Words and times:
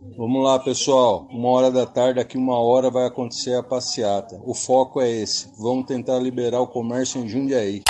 Vamos 0.00 0.44
lá, 0.44 0.58
pessoal. 0.60 1.26
Uma 1.30 1.50
hora 1.50 1.70
da 1.70 1.84
tarde, 1.84 2.20
daqui 2.20 2.36
uma 2.36 2.58
hora 2.58 2.88
vai 2.90 3.06
acontecer 3.06 3.54
a 3.54 3.62
passeata. 3.62 4.40
O 4.44 4.54
foco 4.54 5.00
é 5.00 5.10
esse. 5.10 5.50
Vamos 5.58 5.86
tentar 5.86 6.18
liberar 6.20 6.60
o 6.60 6.68
comércio 6.68 7.20
em 7.20 7.28
Jundiaí. 7.28 7.82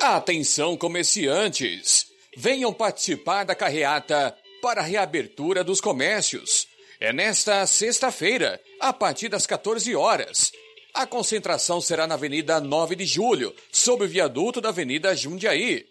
Atenção, 0.00 0.76
comerciantes! 0.76 2.06
Venham 2.36 2.72
participar 2.72 3.44
da 3.44 3.54
carreata 3.54 4.36
para 4.62 4.80
a 4.80 4.84
reabertura 4.84 5.62
dos 5.62 5.80
comércios. 5.80 6.66
É 6.98 7.12
nesta 7.12 7.66
sexta-feira, 7.66 8.58
a 8.80 8.92
partir 8.92 9.28
das 9.28 9.46
14 9.46 9.94
horas. 9.94 10.50
A 10.94 11.06
concentração 11.06 11.80
será 11.80 12.06
na 12.06 12.14
Avenida 12.14 12.60
9 12.60 12.96
de 12.96 13.04
Julho, 13.04 13.54
sob 13.70 14.04
o 14.04 14.08
viaduto 14.08 14.60
da 14.60 14.70
Avenida 14.70 15.14
Jundiaí. 15.14 15.84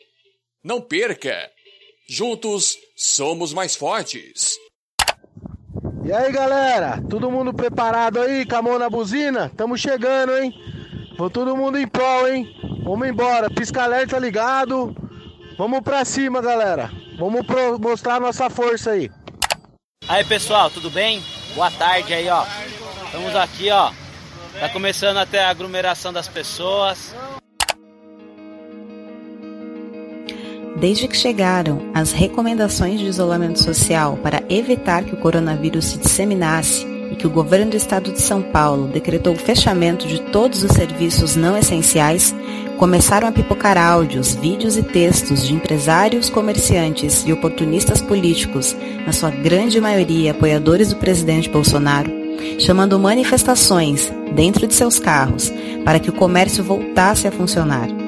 Não 0.63 0.81
perca! 0.81 1.52
Juntos 2.07 2.77
somos 2.95 3.53
mais 3.53 3.75
fortes. 3.75 4.57
E 6.05 6.11
aí, 6.11 6.31
galera? 6.31 7.01
Todo 7.09 7.31
mundo 7.31 7.53
preparado 7.53 8.19
aí, 8.19 8.45
com 8.45 8.55
a 8.55 8.61
mão 8.61 8.77
na 8.77 8.89
buzina? 8.89 9.51
Tamo 9.55 9.77
chegando, 9.77 10.37
hein? 10.37 10.53
Vou 11.17 11.29
todo 11.29 11.55
mundo 11.55 11.77
em 11.77 11.87
prol, 11.87 12.27
hein? 12.27 12.47
Vamos 12.83 13.07
embora. 13.07 13.49
Pisca-alerta 13.49 14.19
ligado. 14.19 14.93
Vamos 15.57 15.79
pra 15.81 16.03
cima, 16.03 16.41
galera. 16.41 16.91
Vamos 17.17 17.45
pro 17.45 17.79
mostrar 17.79 18.19
nossa 18.19 18.49
força 18.49 18.91
aí. 18.91 19.09
Aí, 20.07 20.25
pessoal, 20.25 20.69
tudo 20.69 20.89
bem? 20.89 21.23
Boa 21.55 21.71
tarde 21.71 22.13
aí, 22.13 22.27
ó. 22.27 22.45
Estamos 23.05 23.35
aqui, 23.35 23.69
ó. 23.71 23.91
Tá 24.59 24.69
começando 24.69 25.17
até 25.17 25.43
a 25.43 25.49
aglomeração 25.49 26.11
das 26.11 26.27
pessoas. 26.27 27.15
Desde 30.83 31.07
que 31.07 31.15
chegaram 31.15 31.81
as 31.93 32.11
recomendações 32.11 32.99
de 32.99 33.05
isolamento 33.05 33.63
social 33.63 34.19
para 34.21 34.43
evitar 34.49 35.05
que 35.05 35.13
o 35.13 35.17
coronavírus 35.17 35.85
se 35.85 35.97
disseminasse 35.97 36.85
e 37.09 37.15
que 37.15 37.25
o 37.25 37.29
governo 37.29 37.71
do 37.71 37.77
estado 37.77 38.11
de 38.11 38.19
São 38.19 38.41
Paulo 38.41 38.89
decretou 38.89 39.33
o 39.33 39.37
fechamento 39.37 40.05
de 40.05 40.19
todos 40.23 40.61
os 40.61 40.73
serviços 40.73 41.37
não 41.37 41.57
essenciais, 41.57 42.35
começaram 42.77 43.29
a 43.29 43.31
pipocar 43.31 43.77
áudios, 43.77 44.35
vídeos 44.35 44.75
e 44.75 44.83
textos 44.83 45.47
de 45.47 45.53
empresários, 45.53 46.29
comerciantes 46.29 47.23
e 47.25 47.31
oportunistas 47.31 48.01
políticos, 48.01 48.75
na 49.05 49.13
sua 49.13 49.29
grande 49.29 49.79
maioria 49.79 50.31
apoiadores 50.31 50.89
do 50.89 50.97
presidente 50.97 51.47
Bolsonaro, 51.47 52.11
chamando 52.59 52.99
manifestações 52.99 54.11
dentro 54.35 54.67
de 54.67 54.73
seus 54.73 54.99
carros 54.99 55.49
para 55.85 55.97
que 55.97 56.09
o 56.09 56.13
comércio 56.13 56.61
voltasse 56.61 57.25
a 57.25 57.31
funcionar. 57.31 58.02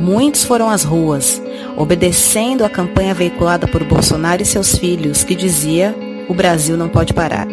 Muitos 0.00 0.44
foram 0.44 0.70
às 0.70 0.84
ruas, 0.84 1.42
obedecendo 1.76 2.64
a 2.64 2.70
campanha 2.70 3.12
veiculada 3.12 3.66
por 3.66 3.82
Bolsonaro 3.82 4.40
e 4.40 4.46
seus 4.46 4.76
filhos, 4.76 5.24
que 5.24 5.34
dizia: 5.34 5.94
o 6.28 6.34
Brasil 6.34 6.76
não 6.76 6.88
pode 6.88 7.12
parar. 7.12 7.48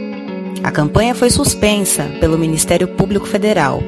A 0.64 0.72
campanha 0.72 1.16
foi 1.16 1.30
suspensa 1.30 2.04
pelo 2.20 2.38
Ministério 2.38 2.88
Público 2.88 3.26
Federal 3.26 3.82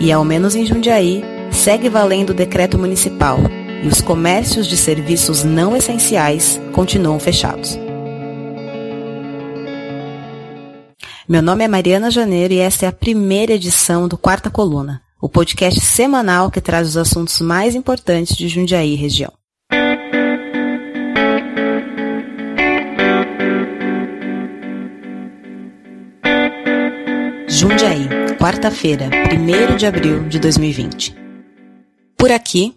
e, 0.00 0.12
ao 0.12 0.24
menos 0.24 0.54
em 0.54 0.64
Jundiaí, 0.64 1.24
segue 1.50 1.88
valendo 1.88 2.30
o 2.30 2.34
decreto 2.34 2.78
municipal 2.78 3.38
e 3.82 3.88
os 3.88 4.00
comércios 4.00 4.66
de 4.66 4.76
serviços 4.76 5.42
não 5.42 5.76
essenciais 5.76 6.60
continuam 6.72 7.18
fechados. 7.18 7.78
Meu 11.28 11.42
nome 11.42 11.64
é 11.64 11.68
Mariana 11.68 12.08
Janeiro 12.08 12.54
e 12.54 12.60
esta 12.60 12.86
é 12.86 12.88
a 12.88 12.92
primeira 12.92 13.52
edição 13.52 14.06
do 14.06 14.16
Quarta 14.16 14.48
Coluna 14.48 15.05
o 15.20 15.28
podcast 15.28 15.80
semanal 15.80 16.50
que 16.50 16.60
traz 16.60 16.88
os 16.88 16.96
assuntos 16.96 17.40
mais 17.40 17.74
importantes 17.74 18.36
de 18.36 18.48
Jundiaí 18.48 18.92
e 18.92 18.96
região. 18.96 19.32
Jundiaí, 27.48 28.06
quarta-feira, 28.38 29.08
1 29.32 29.76
de 29.76 29.86
abril 29.86 30.28
de 30.28 30.38
2020. 30.38 31.16
Por 32.18 32.30
aqui, 32.30 32.74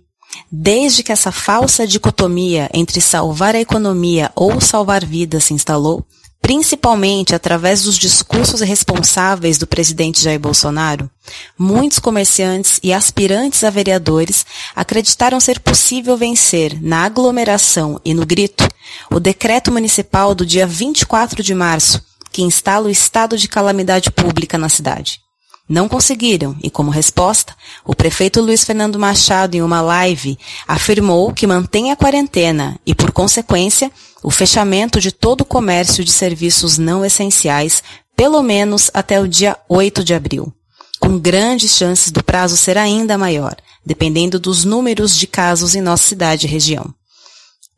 desde 0.49 1.03
que 1.03 1.11
essa 1.11 1.31
falsa 1.31 1.85
dicotomia 1.85 2.69
entre 2.73 3.01
salvar 3.01 3.55
a 3.55 3.59
economia 3.59 4.31
ou 4.35 4.61
salvar 4.61 5.05
vidas 5.05 5.43
se 5.43 5.53
instalou, 5.53 6.05
principalmente 6.49 7.35
através 7.35 7.83
dos 7.83 7.95
discursos 7.95 8.59
irresponsáveis 8.59 9.59
do 9.59 9.67
presidente 9.67 10.19
Jair 10.19 10.39
Bolsonaro, 10.39 11.07
muitos 11.55 11.99
comerciantes 11.99 12.79
e 12.81 12.91
aspirantes 12.91 13.63
a 13.63 13.69
vereadores 13.69 14.47
acreditaram 14.75 15.39
ser 15.39 15.59
possível 15.59 16.17
vencer 16.17 16.81
na 16.81 17.05
aglomeração 17.05 18.01
e 18.03 18.15
no 18.15 18.25
grito 18.25 18.67
o 19.11 19.19
decreto 19.19 19.71
municipal 19.71 20.33
do 20.33 20.43
dia 20.43 20.65
24 20.65 21.43
de 21.43 21.53
março, 21.53 22.03
que 22.31 22.41
instala 22.41 22.87
o 22.87 22.89
estado 22.89 23.37
de 23.37 23.47
calamidade 23.47 24.09
pública 24.09 24.57
na 24.57 24.69
cidade. 24.69 25.21
Não 25.69 25.87
conseguiram 25.87 26.57
e, 26.63 26.69
como 26.71 26.89
resposta, 26.89 27.55
o 27.85 27.95
prefeito 27.95 28.41
Luiz 28.41 28.63
Fernando 28.63 28.97
Machado, 28.97 29.55
em 29.55 29.61
uma 29.61 29.81
live, 29.81 30.35
afirmou 30.67 31.31
que 31.31 31.45
mantém 31.45 31.91
a 31.91 31.95
quarentena 31.95 32.79
e, 32.83 32.95
por 32.95 33.11
consequência, 33.11 33.91
o 34.23 34.31
fechamento 34.31 34.99
de 34.99 35.11
todo 35.11 35.41
o 35.41 35.45
comércio 35.45 36.03
de 36.03 36.11
serviços 36.11 36.79
não 36.79 37.05
essenciais, 37.05 37.83
pelo 38.15 38.41
menos 38.41 38.89
até 38.95 39.21
o 39.21 39.27
dia 39.27 39.55
8 39.69 40.03
de 40.03 40.15
abril, 40.15 40.51
com 40.99 41.19
grandes 41.19 41.77
chances 41.77 42.11
do 42.11 42.23
prazo 42.23 42.57
ser 42.57 42.75
ainda 42.75 43.15
maior, 43.15 43.55
dependendo 43.85 44.39
dos 44.39 44.65
números 44.65 45.15
de 45.15 45.27
casos 45.27 45.75
em 45.75 45.81
nossa 45.81 46.07
cidade 46.07 46.47
e 46.47 46.49
região. 46.49 46.91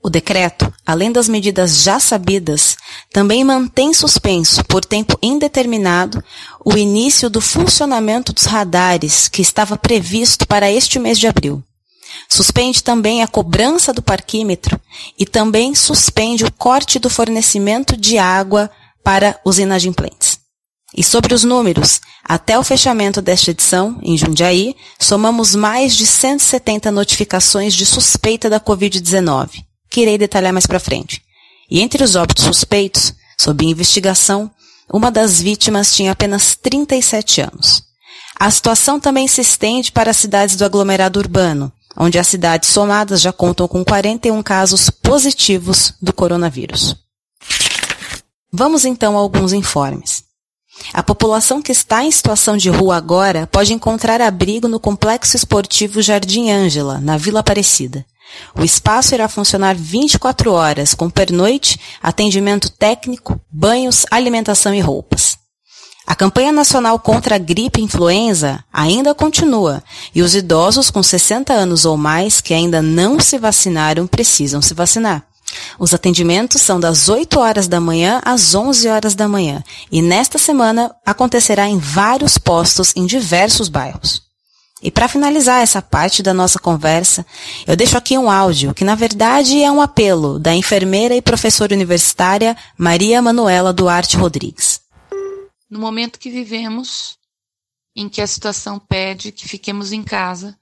O 0.04 0.10
decreto, 0.10 0.74
além 0.84 1.12
das 1.12 1.30
medidas 1.30 1.84
já 1.84 2.00
sabidas, 2.00 2.76
também 3.14 3.44
mantém 3.44 3.94
suspenso 3.94 4.66
por 4.66 4.84
tempo 4.84 5.18
indeterminado 5.22 6.24
o 6.66 6.76
início 6.76 7.30
do 7.30 7.40
funcionamento 7.40 8.34
dos 8.34 8.46
radares 8.46 9.28
que 9.28 9.44
estava 9.44 9.78
previsto 9.78 10.48
para 10.48 10.72
este 10.72 10.98
mês 10.98 11.20
de 11.20 11.28
abril. 11.28 11.64
Suspende 12.28 12.84
também 12.84 13.22
a 13.22 13.28
cobrança 13.28 13.94
do 13.94 14.02
parquímetro 14.02 14.82
e 15.20 15.26
também 15.26 15.76
suspende 15.76 16.46
o 16.46 16.52
corte 16.52 16.98
do 16.98 17.10
fornecimento 17.10 17.96
de 17.96 18.18
água 18.18 18.72
para 19.04 19.40
os 19.46 19.60
inadimplentes. 19.60 20.40
E 20.98 21.04
sobre 21.04 21.34
os 21.34 21.44
números, 21.44 22.02
até 22.24 22.58
o 22.58 22.64
fechamento 22.64 23.22
desta 23.22 23.52
edição, 23.52 23.98
em 24.02 24.18
Jundiaí, 24.18 24.76
somamos 25.00 25.54
mais 25.54 25.96
de 25.96 26.08
170 26.08 26.92
notificações 26.92 27.74
de 27.74 27.86
suspeita 27.86 28.50
da 28.50 28.60
Covid-19 28.60 29.71
que 29.92 30.02
irei 30.02 30.18
detalhar 30.18 30.54
mais 30.54 30.66
para 30.66 30.80
frente. 30.80 31.22
E 31.70 31.82
entre 31.82 32.04
os 32.04 32.16
óbitos 32.16 32.46
suspeitos, 32.46 33.14
sob 33.38 33.66
investigação, 33.66 34.50
uma 34.92 35.12
das 35.12 35.40
vítimas 35.40 35.94
tinha 35.94 36.14
apenas 36.14 36.56
37 36.56 37.42
anos. 37.42 37.84
A 38.40 38.50
situação 38.50 39.00
também 39.00 39.28
se 39.28 39.42
estende 39.42 39.92
para 39.92 40.12
as 40.12 40.18
cidades 40.18 40.56
do 40.56 40.66
aglomerado 40.66 41.20
urbano, 41.20 41.72
onde 41.96 42.18
as 42.18 42.28
cidades 42.28 42.70
somadas 42.70 43.22
já 43.22 43.32
contam 43.32 43.68
com 43.68 43.84
41 43.86 44.42
casos 44.42 44.90
positivos 44.90 45.94
do 46.02 46.12
coronavírus. 46.12 46.96
Vamos 48.52 48.86
então 48.86 49.16
a 49.16 49.20
alguns 49.20 49.54
informes. 49.54 50.24
A 50.94 51.04
população 51.04 51.62
que 51.62 51.72
está 51.72 52.04
em 52.04 52.12
situação 52.12 52.58
de 52.58 52.70
rua 52.70 52.96
agora 52.96 53.46
pode 53.46 53.74
encontrar 53.74 54.20
abrigo 54.22 54.68
no 54.68 54.80
Complexo 54.80 55.36
Esportivo 55.36 56.02
Jardim 56.02 56.50
Ângela, 56.50 57.00
na 57.00 57.18
Vila 57.18 57.42
Aparecida. 57.42 58.06
O 58.56 58.64
espaço 58.64 59.14
irá 59.14 59.28
funcionar 59.28 59.76
24 59.76 60.52
horas, 60.52 60.94
com 60.94 61.10
pernoite, 61.10 61.80
atendimento 62.02 62.70
técnico, 62.70 63.40
banhos, 63.52 64.06
alimentação 64.12 64.74
e 64.74 64.80
roupas. 64.80 65.38
A 66.06 66.16
campanha 66.16 66.52
nacional 66.52 67.00
contra 67.00 67.36
a 67.36 67.38
gripe 67.38 67.80
e 67.80 67.84
influenza 67.84 68.64
ainda 68.74 69.16
continua 69.16 69.84
e 70.14 70.22
os 70.22 70.36
idosos 70.36 70.90
com 70.90 71.02
60 71.02 71.54
anos 71.54 71.86
ou 71.86 71.96
mais 71.96 72.42
que 72.42 72.54
ainda 72.54 72.82
não 72.82 73.20
se 73.20 73.38
vacinaram 73.38 74.08
precisam 74.08 74.62
se 74.62 74.74
vacinar. 74.74 75.26
Os 75.80 75.94
atendimentos 75.94 76.62
são 76.62 76.80
das 76.80 77.08
8 77.08 77.40
horas 77.40 77.68
da 77.68 77.80
manhã 77.80 78.22
às 78.24 78.56
11 78.56 78.88
horas 78.88 79.16
da 79.16 79.28
manhã 79.28 79.64
e 79.92 80.02
nesta 80.02 80.38
semana 80.38 80.94
acontecerá 81.06 81.68
em 81.68 81.78
vários 81.78 82.38
postos 82.38 82.94
em 82.96 83.06
diversos 83.06 83.70
bairros. 83.70 84.31
E 84.82 84.90
para 84.90 85.08
finalizar 85.08 85.62
essa 85.62 85.80
parte 85.80 86.24
da 86.24 86.34
nossa 86.34 86.58
conversa, 86.58 87.24
eu 87.68 87.76
deixo 87.76 87.96
aqui 87.96 88.18
um 88.18 88.32
áudio 88.32 88.74
que 88.74 88.84
na 88.84 88.96
verdade 88.96 89.62
é 89.62 89.72
um 89.72 89.80
apelo 89.80 90.40
da 90.40 90.56
enfermeira 90.56 91.16
e 91.16 91.22
professora 91.22 91.76
universitária 91.76 92.58
Maria 92.76 93.22
Manuela 93.22 93.72
Duarte 93.72 94.18
Rodrigues. 94.18 94.82
No 95.70 95.80
momento 95.80 96.18
que 96.18 96.32
vivemos, 96.32 97.16
em 97.96 98.10
que 98.10 98.22
a 98.22 98.28
situação 98.28 98.80
pede 98.80 99.32
que 99.32 99.48
fiquemos 99.48 99.92
em 99.92 100.02
casa 100.02 100.58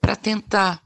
para 0.00 0.16
tentar 0.16 0.82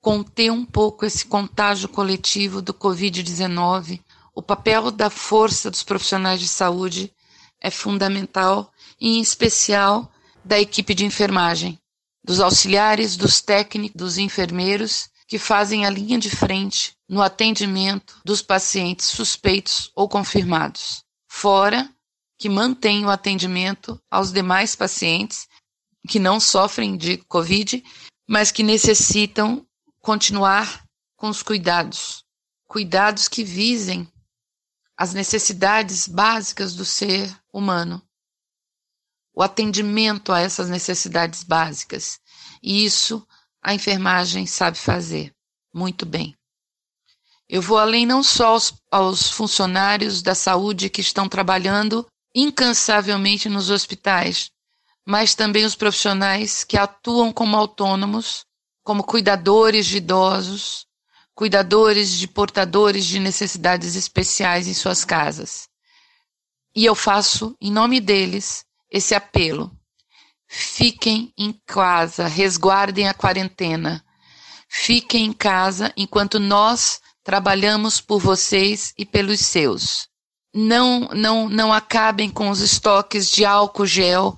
conter 0.00 0.50
um 0.50 0.64
pouco 0.64 1.04
esse 1.04 1.26
contágio 1.26 1.86
coletivo 1.86 2.62
do 2.62 2.72
Covid-19, 2.72 4.00
o 4.34 4.40
papel 4.40 4.90
da 4.90 5.10
força 5.10 5.70
dos 5.70 5.82
profissionais 5.82 6.40
de 6.40 6.48
saúde 6.48 7.12
é 7.60 7.70
fundamental, 7.70 8.72
em 8.98 9.20
especial 9.20 10.10
da 10.42 10.58
equipe 10.58 10.94
de 10.94 11.04
enfermagem 11.04 11.79
dos 12.24 12.40
auxiliares, 12.40 13.16
dos 13.16 13.40
técnicos, 13.40 13.96
dos 13.96 14.18
enfermeiros, 14.18 15.08
que 15.26 15.38
fazem 15.38 15.86
a 15.86 15.90
linha 15.90 16.18
de 16.18 16.28
frente 16.28 16.92
no 17.08 17.22
atendimento 17.22 18.20
dos 18.24 18.42
pacientes 18.42 19.06
suspeitos 19.06 19.90
ou 19.94 20.08
confirmados, 20.08 21.04
fora 21.28 21.88
que 22.36 22.48
mantêm 22.48 23.04
o 23.04 23.10
atendimento 23.10 24.00
aos 24.10 24.32
demais 24.32 24.74
pacientes 24.74 25.46
que 26.08 26.18
não 26.18 26.40
sofrem 26.40 26.96
de 26.96 27.18
Covid, 27.28 27.82
mas 28.28 28.50
que 28.50 28.62
necessitam 28.62 29.64
continuar 30.00 30.84
com 31.16 31.28
os 31.28 31.42
cuidados, 31.42 32.24
cuidados 32.66 33.28
que 33.28 33.44
visem 33.44 34.10
as 34.96 35.12
necessidades 35.12 36.08
básicas 36.08 36.74
do 36.74 36.84
ser 36.84 37.34
humano, 37.52 38.02
o 39.34 39.42
atendimento 39.42 40.32
a 40.32 40.40
essas 40.40 40.68
necessidades 40.68 41.42
básicas. 41.42 42.20
E 42.62 42.84
isso 42.84 43.26
a 43.62 43.74
enfermagem 43.74 44.46
sabe 44.46 44.78
fazer 44.78 45.32
muito 45.72 46.04
bem. 46.04 46.36
Eu 47.48 47.60
vou 47.60 47.78
além 47.78 48.06
não 48.06 48.22
só 48.22 48.48
aos, 48.48 48.74
aos 48.90 49.30
funcionários 49.30 50.22
da 50.22 50.34
saúde 50.34 50.88
que 50.88 51.00
estão 51.00 51.28
trabalhando 51.28 52.06
incansavelmente 52.34 53.48
nos 53.48 53.70
hospitais, 53.70 54.50
mas 55.04 55.34
também 55.34 55.64
os 55.64 55.74
profissionais 55.74 56.62
que 56.62 56.76
atuam 56.76 57.32
como 57.32 57.56
autônomos, 57.56 58.44
como 58.84 59.02
cuidadores 59.02 59.86
de 59.86 59.96
idosos, 59.96 60.86
cuidadores 61.34 62.12
de 62.12 62.28
portadores 62.28 63.04
de 63.04 63.18
necessidades 63.18 63.96
especiais 63.96 64.68
em 64.68 64.74
suas 64.74 65.04
casas. 65.04 65.68
E 66.74 66.84
eu 66.84 66.94
faço, 66.94 67.56
em 67.60 67.72
nome 67.72 68.00
deles, 68.00 68.64
esse 68.90 69.14
apelo. 69.14 69.70
Fiquem 70.48 71.32
em 71.38 71.52
casa, 71.64 72.26
resguardem 72.26 73.08
a 73.08 73.14
quarentena. 73.14 74.04
Fiquem 74.68 75.26
em 75.26 75.32
casa 75.32 75.92
enquanto 75.96 76.40
nós 76.40 77.00
trabalhamos 77.22 78.00
por 78.00 78.18
vocês 78.18 78.92
e 78.98 79.06
pelos 79.06 79.40
seus. 79.40 80.08
Não, 80.52 81.08
não, 81.14 81.48
não 81.48 81.72
acabem 81.72 82.28
com 82.28 82.50
os 82.50 82.60
estoques 82.60 83.30
de 83.30 83.44
álcool 83.44 83.86
gel 83.86 84.36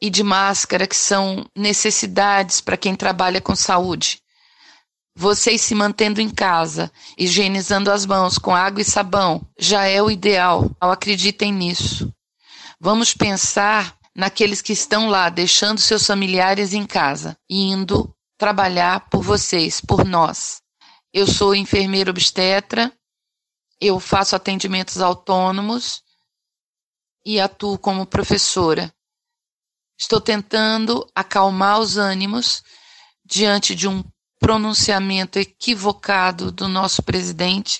e 0.00 0.10
de 0.10 0.24
máscara 0.24 0.86
que 0.86 0.96
são 0.96 1.46
necessidades 1.56 2.60
para 2.60 2.76
quem 2.76 2.96
trabalha 2.96 3.40
com 3.40 3.54
saúde. 3.54 4.20
Vocês 5.14 5.60
se 5.60 5.74
mantendo 5.74 6.20
em 6.20 6.28
casa, 6.28 6.90
higienizando 7.16 7.92
as 7.92 8.04
mãos 8.04 8.38
com 8.38 8.54
água 8.54 8.80
e 8.80 8.84
sabão, 8.84 9.46
já 9.56 9.84
é 9.84 10.02
o 10.02 10.10
ideal. 10.10 10.70
Acreditem 10.80 11.52
nisso. 11.52 12.12
Vamos 12.84 13.14
pensar 13.14 13.96
naqueles 14.12 14.60
que 14.60 14.72
estão 14.72 15.08
lá 15.08 15.28
deixando 15.28 15.78
seus 15.78 16.04
familiares 16.04 16.74
em 16.74 16.84
casa 16.84 17.38
indo 17.48 18.12
trabalhar 18.36 19.08
por 19.08 19.22
vocês, 19.22 19.80
por 19.80 20.04
nós. 20.04 20.60
Eu 21.12 21.24
sou 21.28 21.54
enfermeira 21.54 22.10
obstetra, 22.10 22.92
eu 23.80 24.00
faço 24.00 24.34
atendimentos 24.34 25.00
autônomos 25.00 26.02
e 27.24 27.38
atuo 27.38 27.78
como 27.78 28.04
professora. 28.04 28.92
Estou 29.96 30.20
tentando 30.20 31.08
acalmar 31.14 31.78
os 31.78 31.96
ânimos 31.96 32.64
diante 33.24 33.76
de 33.76 33.86
um 33.86 34.02
pronunciamento 34.40 35.38
equivocado 35.38 36.50
do 36.50 36.66
nosso 36.66 37.00
presidente 37.00 37.78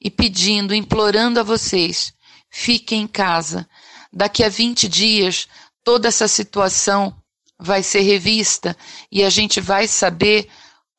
e 0.00 0.10
pedindo, 0.10 0.74
implorando 0.74 1.38
a 1.38 1.44
vocês, 1.44 2.12
fiquem 2.50 3.02
em 3.02 3.06
casa, 3.06 3.68
Daqui 4.12 4.44
a 4.44 4.48
20 4.48 4.88
dias, 4.88 5.48
toda 5.82 6.08
essa 6.08 6.28
situação 6.28 7.16
vai 7.58 7.82
ser 7.82 8.00
revista 8.00 8.76
e 9.10 9.22
a 9.22 9.30
gente 9.30 9.60
vai 9.60 9.86
saber 9.86 10.48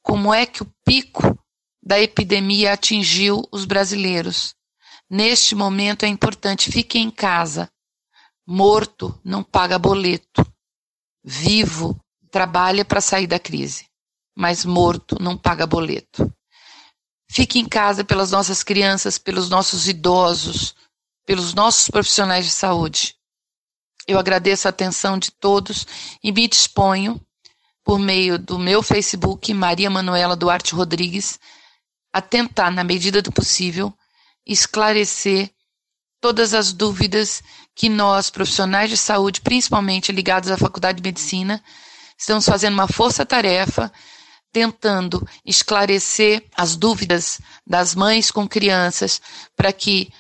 como 0.02 0.34
é 0.34 0.46
que 0.46 0.64
o 0.64 0.74
pico 0.86 1.38
da 1.82 2.00
epidemia 2.00 2.74
atingiu 2.74 3.44
os 3.52 3.66
brasileiros. 3.66 4.56
Neste 5.10 5.54
momento 5.54 6.04
é 6.04 6.08
importante, 6.08 6.72
fiquem 6.72 7.04
em 7.04 7.12
casa. 7.12 7.70
Morto 8.48 9.20
não 9.24 9.44
paga 9.44 9.78
boleto. 9.78 10.46
Vivo 11.24 12.00
trabalha 12.32 12.84
para 12.84 13.00
sair 13.00 13.28
da 13.28 13.38
crise, 13.38 13.86
mas 14.36 14.66
morto 14.66 15.18
não 15.22 15.38
paga 15.38 15.68
boleto. 15.68 16.34
Fique 17.30 17.60
em 17.60 17.68
casa 17.68 18.04
pelas 18.04 18.32
nossas 18.32 18.64
crianças, 18.64 19.18
pelos 19.18 19.50
nossos 19.50 19.88
idosos, 19.88 20.76
pelos 21.26 21.54
nossos 21.54 21.90
profissionais 21.90 22.46
de 22.46 22.52
saúde. 22.52 23.16
Eu 24.08 24.20
agradeço 24.20 24.68
a 24.68 24.70
atenção 24.70 25.18
de 25.18 25.32
todos 25.32 25.88
e 26.24 26.32
me 26.32 26.48
disponho, 26.48 27.22
por 27.84 28.00
meio 28.00 28.38
do 28.38 28.58
meu 28.58 28.82
Facebook, 28.82 29.54
Maria 29.54 29.90
Manuela 29.90 30.36
Duarte 30.36 30.74
Rodrigues, 30.74 31.40
a 32.12 32.22
tentar, 32.22 32.72
na 32.72 32.84
medida 32.84 33.22
do 33.22 33.32
possível, 33.32 33.94
esclarecer 34.46 35.50
todas 36.22 36.54
as 36.54 36.72
dúvidas 36.72 37.42
que 37.76 37.90
nós, 37.90 38.30
profissionais 38.30 38.90
de 38.90 38.98
saúde, 38.98 39.42
principalmente 39.42 40.12
ligados 40.12 40.52
à 40.52 40.58
Faculdade 40.58 41.02
de 41.02 41.08
Medicina, 41.08 41.64
estamos 42.18 42.46
fazendo 42.46 42.74
uma 42.74 42.88
força-tarefa 42.88 43.92
tentando 44.54 45.28
esclarecer 45.44 46.46
as 46.56 46.76
dúvidas 46.76 47.42
das 47.66 47.96
mães 47.96 48.30
com 48.30 48.48
crianças 48.48 49.20
para 49.56 49.74
que 49.74 50.14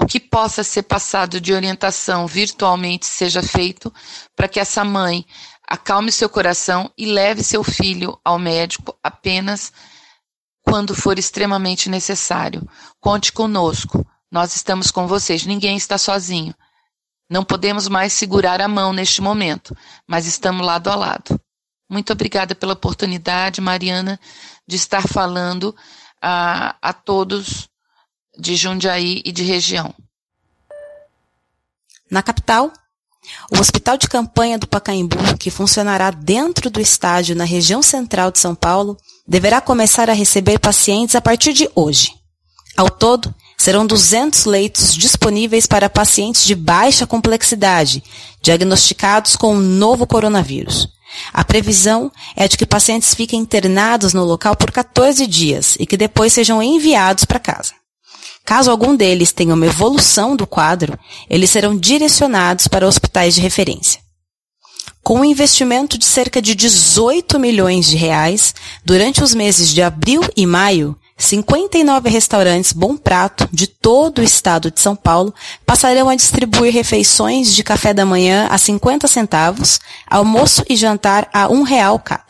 o 0.00 0.06
que 0.06 0.18
possa 0.18 0.64
ser 0.64 0.84
passado 0.84 1.38
de 1.38 1.52
orientação 1.52 2.26
virtualmente 2.26 3.04
seja 3.04 3.42
feito 3.42 3.92
para 4.34 4.48
que 4.48 4.58
essa 4.58 4.82
mãe 4.82 5.26
acalme 5.68 6.10
seu 6.10 6.28
coração 6.28 6.90
e 6.96 7.04
leve 7.04 7.44
seu 7.44 7.62
filho 7.62 8.18
ao 8.24 8.38
médico 8.38 8.96
apenas 9.02 9.70
quando 10.62 10.94
for 10.94 11.18
extremamente 11.18 11.90
necessário. 11.90 12.66
Conte 12.98 13.30
conosco. 13.30 14.04
Nós 14.32 14.56
estamos 14.56 14.90
com 14.90 15.06
vocês. 15.06 15.44
Ninguém 15.44 15.76
está 15.76 15.98
sozinho. 15.98 16.54
Não 17.28 17.44
podemos 17.44 17.86
mais 17.86 18.12
segurar 18.12 18.60
a 18.60 18.68
mão 18.68 18.92
neste 18.92 19.20
momento, 19.20 19.76
mas 20.06 20.26
estamos 20.26 20.66
lado 20.66 20.88
a 20.88 20.94
lado. 20.96 21.40
Muito 21.88 22.12
obrigada 22.12 22.54
pela 22.54 22.72
oportunidade, 22.72 23.60
Mariana, 23.60 24.18
de 24.66 24.76
estar 24.76 25.06
falando 25.06 25.74
a, 26.22 26.76
a 26.80 26.92
todos 26.92 27.69
de 28.40 28.56
Jundiaí 28.56 29.22
e 29.24 29.30
de 29.30 29.42
região. 29.42 29.94
Na 32.10 32.22
capital, 32.22 32.72
o 33.52 33.58
Hospital 33.58 33.96
de 33.96 34.08
Campanha 34.08 34.58
do 34.58 34.66
Pacaembu, 34.66 35.16
que 35.38 35.50
funcionará 35.50 36.10
dentro 36.10 36.70
do 36.70 36.80
estádio 36.80 37.36
na 37.36 37.44
região 37.44 37.82
central 37.82 38.30
de 38.30 38.38
São 38.38 38.54
Paulo, 38.54 38.96
deverá 39.26 39.60
começar 39.60 40.08
a 40.10 40.14
receber 40.14 40.58
pacientes 40.58 41.14
a 41.14 41.20
partir 41.20 41.52
de 41.52 41.70
hoje. 41.74 42.14
Ao 42.76 42.88
todo, 42.88 43.32
serão 43.58 43.86
200 43.86 44.46
leitos 44.46 44.94
disponíveis 44.94 45.66
para 45.66 45.90
pacientes 45.90 46.44
de 46.44 46.54
baixa 46.54 47.06
complexidade, 47.06 48.02
diagnosticados 48.40 49.36
com 49.36 49.54
o 49.54 49.60
novo 49.60 50.06
coronavírus. 50.06 50.88
A 51.32 51.44
previsão 51.44 52.10
é 52.34 52.48
de 52.48 52.56
que 52.56 52.64
pacientes 52.64 53.14
fiquem 53.14 53.40
internados 53.40 54.14
no 54.14 54.24
local 54.24 54.56
por 54.56 54.70
14 54.70 55.26
dias 55.26 55.76
e 55.78 55.84
que 55.84 55.96
depois 55.96 56.32
sejam 56.32 56.62
enviados 56.62 57.24
para 57.24 57.38
casa. 57.38 57.79
Caso 58.44 58.70
algum 58.70 58.96
deles 58.96 59.32
tenha 59.32 59.54
uma 59.54 59.66
evolução 59.66 60.34
do 60.34 60.46
quadro, 60.46 60.98
eles 61.28 61.50
serão 61.50 61.76
direcionados 61.76 62.66
para 62.66 62.86
hospitais 62.86 63.34
de 63.34 63.40
referência. 63.40 64.00
Com 65.02 65.20
um 65.20 65.24
investimento 65.24 65.96
de 65.96 66.04
cerca 66.04 66.42
de 66.42 66.54
18 66.54 67.38
milhões 67.38 67.86
de 67.86 67.96
reais, 67.96 68.54
durante 68.84 69.22
os 69.22 69.34
meses 69.34 69.70
de 69.70 69.82
abril 69.82 70.22
e 70.36 70.46
maio, 70.46 70.96
59 71.16 72.08
restaurantes 72.08 72.72
Bom 72.72 72.96
Prato 72.96 73.48
de 73.52 73.66
todo 73.66 74.18
o 74.18 74.24
estado 74.24 74.70
de 74.70 74.80
São 74.80 74.96
Paulo 74.96 75.34
passarão 75.66 76.08
a 76.08 76.16
distribuir 76.16 76.72
refeições 76.72 77.54
de 77.54 77.62
café 77.62 77.92
da 77.92 78.06
manhã 78.06 78.46
a 78.50 78.56
50 78.56 79.06
centavos, 79.06 79.78
almoço 80.08 80.64
e 80.68 80.76
jantar 80.76 81.28
a 81.32 81.48
um 81.48 81.62
real 81.62 81.98
cada. 81.98 82.29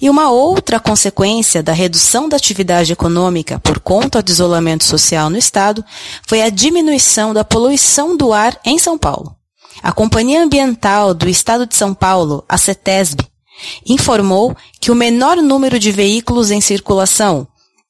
E 0.00 0.10
uma 0.10 0.30
outra 0.30 0.78
consequência 0.78 1.62
da 1.62 1.72
redução 1.72 2.28
da 2.28 2.36
atividade 2.36 2.92
econômica 2.92 3.58
por 3.60 3.80
conta 3.80 4.22
do 4.22 4.30
isolamento 4.30 4.84
social 4.84 5.30
no 5.30 5.38
Estado 5.38 5.84
foi 6.26 6.42
a 6.42 6.50
diminuição 6.50 7.32
da 7.32 7.44
poluição 7.44 8.16
do 8.16 8.32
ar 8.32 8.58
em 8.64 8.78
São 8.78 8.98
Paulo. 8.98 9.34
A 9.82 9.92
Companhia 9.92 10.42
Ambiental 10.42 11.14
do 11.14 11.28
Estado 11.28 11.66
de 11.66 11.76
São 11.76 11.94
Paulo, 11.94 12.44
a 12.48 12.58
CETESB, 12.58 13.24
informou 13.86 14.56
que 14.80 14.90
o 14.90 14.94
menor 14.94 15.36
número 15.36 15.78
de 15.78 15.90
veículos 15.90 16.50
em 16.50 16.60
circulação 16.60 17.46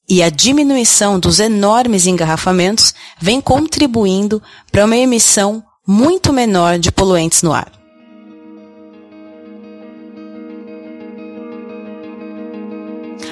e 0.09 0.23
a 0.23 0.29
diminuição 0.29 1.19
dos 1.19 1.39
enormes 1.39 2.07
engarrafamentos 2.07 2.93
vem 3.19 3.41
contribuindo 3.41 4.41
para 4.71 4.85
uma 4.85 4.95
emissão 4.95 5.63
muito 5.85 6.31
menor 6.31 6.79
de 6.79 6.91
poluentes 6.91 7.41
no 7.41 7.53
ar. 7.53 7.71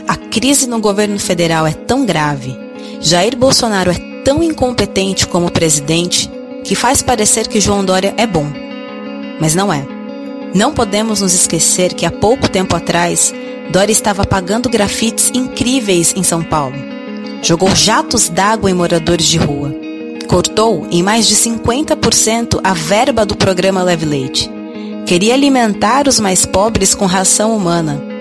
A 0.08 0.16
crise 0.16 0.68
no 0.68 0.80
governo 0.80 1.20
federal 1.20 1.66
é 1.66 1.74
tão 1.74 2.06
grave, 2.06 2.58
Jair 3.02 3.36
Bolsonaro 3.36 3.92
é 3.92 3.96
tão 4.24 4.42
incompetente 4.42 5.28
como 5.28 5.52
presidente, 5.52 6.30
que 6.64 6.76
faz 6.76 7.02
parecer 7.02 7.48
que 7.48 7.62
João 7.62 7.86
Dória 7.86 8.14
é 8.18 8.26
bom. 8.26 8.46
Mas 9.40 9.54
não 9.56 9.72
é. 9.72 9.86
Não 10.54 10.74
podemos 10.74 11.22
nos 11.22 11.34
esquecer 11.34 11.94
que 11.94 12.06
há 12.06 12.12
pouco 12.12 12.50
tempo 12.50 12.76
atrás, 12.76 13.34
Dória 13.72 13.92
estava 13.92 14.24
apagando 14.24 14.70
grafites 14.70 15.32
incríveis 15.34 16.14
em 16.16 16.24
São 16.24 16.44
Paulo. 16.44 16.76
Jogou 17.42 17.76
jatos 17.76 18.30
d'água 18.30 18.72
em 18.72 18.74
moradores 18.74 19.26
de 19.26 19.38
rua. 19.38 19.76
Cortou 20.28 20.88
em 20.90 21.04
mais 21.04 21.28
de 21.28 21.36
50% 21.36 22.60
a 22.64 22.74
verba 22.74 23.26
do 23.26 23.36
programa 23.36 23.84
Leve 23.84 24.06
Leite. 24.06 24.50
Queria 25.06 25.36
alimentar 25.36 26.08
os 26.08 26.20
mais 26.20 26.46
pobres 26.46 26.96
com 26.96 27.06
ração 27.06 27.56
humana. 27.56 28.14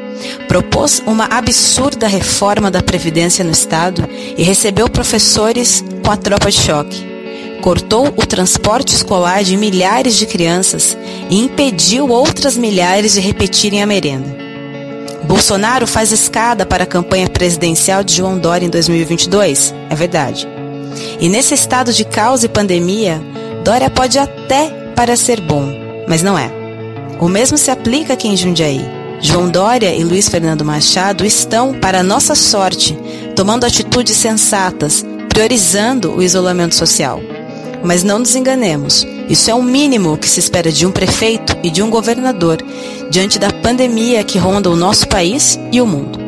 Propôs 0.49 1.03
uma 1.07 1.25
absurda 1.25 2.07
reforma 2.07 2.71
da 2.71 2.83
Previdência 2.83 3.45
no 3.45 3.51
Estado 3.51 4.09
e 4.37 4.43
recebeu 4.43 4.89
professores 4.89 5.85
com 6.05 6.11
a 6.11 6.17
tropa 6.17 6.51
de 6.51 6.61
choque 6.61 7.15
cortou 7.65 8.09
o 8.09 8.27
transporte 8.27 8.95
escolar 8.95 9.43
de 9.43 9.57
milhares 9.57 10.17
de 10.17 10.27
crianças 10.27 10.95
e 11.31 11.41
impediu 11.41 12.11
outras 12.11 12.59
milhares 12.59 13.15
de 13.15 13.21
repetirem 13.21 13.83
a 13.83 13.87
merenda. 13.87 14.37
Bolsonaro 15.23 15.87
faz 15.87 16.13
escada 16.13 16.67
para 16.67 16.85
a 16.85 16.87
campanha 16.87 17.27
presidencial 17.27 18.05
de 18.05 18.17
João 18.17 18.39
Dória 18.39 18.67
em 18.67 18.69
2022, 18.69 19.75
é 19.89 19.95
verdade. 19.95 20.47
E 21.19 21.27
nesse 21.31 21.55
estado 21.55 21.91
de 21.91 22.05
caos 22.05 22.45
e 22.45 22.49
pandemia, 22.49 23.19
Dória 23.65 23.89
pode 23.89 24.19
até 24.19 24.69
parecer 24.95 25.41
bom, 25.41 25.67
mas 26.07 26.23
não 26.23 26.39
é. 26.39 26.51
O 27.19 27.29
mesmo 27.29 27.57
se 27.57 27.71
aplica 27.71 28.13
aqui 28.13 28.29
em 28.29 28.37
Jundiaí. 28.37 28.85
João 29.21 29.49
Dória 29.49 29.95
e 29.95 30.05
Luiz 30.05 30.29
Fernando 30.29 30.65
Machado 30.65 31.25
estão, 31.25 31.75
para 31.75 32.03
nossa 32.03 32.35
sorte, 32.35 32.97
tomando 33.35 33.65
atitudes 33.65 34.17
sensatas, 34.17 35.05
priorizando 35.29 36.13
o 36.13 36.23
isolamento 36.23 36.75
social. 36.75 37.21
Mas 37.83 38.03
não 38.03 38.19
nos 38.19 38.35
enganemos, 38.35 39.07
isso 39.29 39.51
é 39.51 39.55
o 39.55 39.63
mínimo 39.63 40.17
que 40.17 40.29
se 40.29 40.41
espera 40.41 40.71
de 40.71 40.87
um 40.87 40.91
prefeito 40.91 41.57
e 41.63 41.71
de 41.71 41.83
um 41.83 41.91
governador 41.91 42.59
diante 43.11 43.39
da 43.39 43.53
pandemia 43.53 44.25
que 44.25 44.39
ronda 44.39 44.71
o 44.71 44.77
nosso 44.77 45.09
país 45.09 45.59
e 45.73 45.81
o 45.81 45.87
mundo. 45.87 46.19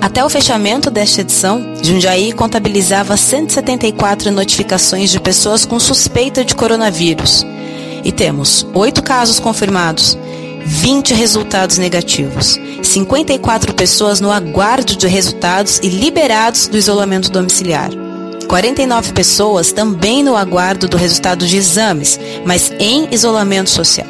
Até 0.00 0.24
o 0.24 0.30
fechamento 0.30 0.90
desta 0.90 1.20
edição, 1.20 1.74
Jundiaí 1.82 2.32
contabilizava 2.32 3.16
174 3.16 4.30
notificações 4.30 5.10
de 5.10 5.20
pessoas 5.20 5.66
com 5.66 5.78
suspeita 5.78 6.42
de 6.42 6.54
coronavírus. 6.54 7.44
E 8.02 8.10
temos 8.10 8.66
8 8.72 9.02
casos 9.02 9.38
confirmados, 9.38 10.16
20 10.64 11.14
resultados 11.14 11.78
negativos, 11.78 12.58
54 12.82 13.74
pessoas 13.74 14.20
no 14.20 14.30
aguardo 14.30 14.96
de 14.96 15.06
resultados 15.06 15.78
e 15.82 15.88
liberados 15.88 16.68
do 16.68 16.76
isolamento 16.76 17.30
domiciliar. 17.30 17.90
49 18.48 19.12
pessoas 19.12 19.70
também 19.70 20.24
no 20.24 20.36
aguardo 20.36 20.88
do 20.88 20.96
resultado 20.96 21.46
de 21.46 21.56
exames, 21.56 22.18
mas 22.44 22.72
em 22.80 23.08
isolamento 23.12 23.70
social. 23.70 24.08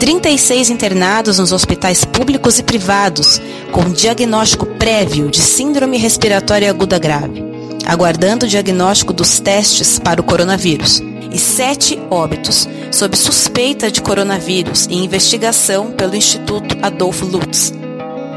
36 0.00 0.68
internados 0.68 1.38
nos 1.38 1.52
hospitais 1.52 2.04
públicos 2.04 2.58
e 2.58 2.62
privados, 2.64 3.40
com 3.70 3.92
diagnóstico 3.92 4.66
prévio 4.66 5.30
de 5.30 5.38
síndrome 5.38 5.96
respiratória 5.96 6.68
aguda 6.68 6.98
grave, 6.98 7.40
aguardando 7.86 8.46
o 8.46 8.48
diagnóstico 8.48 9.12
dos 9.12 9.38
testes 9.38 10.00
para 10.00 10.20
o 10.20 10.24
coronavírus. 10.24 11.00
E 11.30 11.38
sete 11.38 11.98
óbitos, 12.10 12.68
sob 12.92 13.16
suspeita 13.16 13.90
de 13.90 14.02
coronavírus 14.02 14.86
e 14.86 14.94
investigação 14.94 15.90
pelo 15.90 16.14
Instituto 16.14 16.76
Adolfo 16.82 17.24
Lutz. 17.24 17.72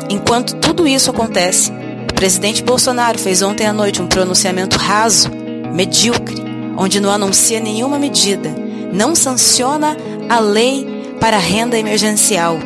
Enquanto 0.09 0.55
tudo 0.55 0.87
isso 0.87 1.11
acontece, 1.11 1.71
o 2.09 2.13
presidente 2.15 2.63
Bolsonaro 2.63 3.19
fez 3.19 3.41
ontem 3.41 3.67
à 3.67 3.73
noite 3.73 4.01
um 4.01 4.07
pronunciamento 4.07 4.77
raso, 4.77 5.29
medíocre, 5.73 6.41
onde 6.77 7.01
não 7.01 7.11
anuncia 7.11 7.59
nenhuma 7.59 7.99
medida, 7.99 8.55
não 8.93 9.13
sanciona 9.13 9.97
a 10.29 10.39
lei 10.39 10.87
para 11.19 11.35
a 11.35 11.39
renda 11.39 11.77
emergencial 11.77 12.57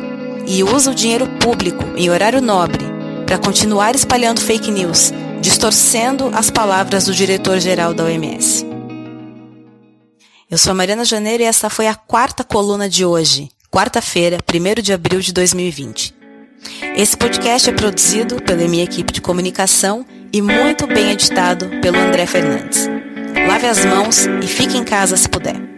e 0.46 0.62
usa 0.62 0.92
o 0.92 0.94
dinheiro 0.94 1.26
público 1.40 1.84
em 1.96 2.08
horário 2.08 2.40
nobre 2.40 2.84
para 3.26 3.38
continuar 3.38 3.94
espalhando 3.94 4.40
fake 4.40 4.70
news, 4.70 5.12
distorcendo 5.40 6.30
as 6.34 6.50
palavras 6.50 7.06
do 7.06 7.14
diretor-geral 7.14 7.92
da 7.94 8.04
OMS. 8.04 8.69
Eu 10.50 10.58
sou 10.58 10.72
a 10.72 10.74
Mariana 10.74 11.04
Janeiro 11.04 11.44
e 11.44 11.46
essa 11.46 11.70
foi 11.70 11.86
a 11.86 11.94
quarta 11.94 12.42
coluna 12.42 12.88
de 12.88 13.04
hoje, 13.04 13.48
quarta-feira, 13.70 14.38
1 14.52 14.82
de 14.82 14.92
abril 14.92 15.20
de 15.20 15.32
2020. 15.32 16.12
Esse 16.96 17.16
podcast 17.16 17.70
é 17.70 17.72
produzido 17.72 18.42
pela 18.42 18.66
minha 18.66 18.82
equipe 18.82 19.12
de 19.12 19.20
comunicação 19.20 20.04
e 20.32 20.42
muito 20.42 20.88
bem 20.88 21.12
editado 21.12 21.70
pelo 21.80 22.00
André 22.00 22.26
Fernandes. 22.26 22.88
Lave 23.46 23.66
as 23.68 23.84
mãos 23.84 24.26
e 24.42 24.46
fique 24.48 24.76
em 24.76 24.82
casa 24.82 25.16
se 25.16 25.28
puder. 25.28 25.69